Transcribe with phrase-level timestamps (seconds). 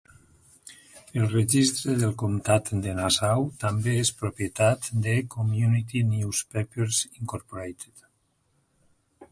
[1.23, 8.05] El registre del comtat de Nassau també és propietat de Community Newspapers Incorporated.